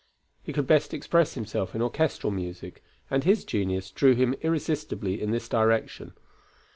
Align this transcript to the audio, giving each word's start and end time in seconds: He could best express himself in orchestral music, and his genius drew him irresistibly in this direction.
He 0.41 0.51
could 0.51 0.65
best 0.65 0.95
express 0.95 1.35
himself 1.35 1.75
in 1.75 1.81
orchestral 1.83 2.31
music, 2.31 2.83
and 3.11 3.23
his 3.23 3.45
genius 3.45 3.91
drew 3.91 4.15
him 4.15 4.33
irresistibly 4.41 5.21
in 5.21 5.29
this 5.29 5.47
direction. 5.47 6.13